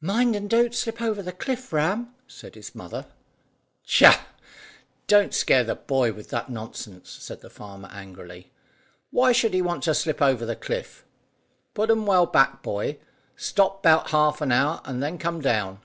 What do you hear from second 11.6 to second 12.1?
Put 'em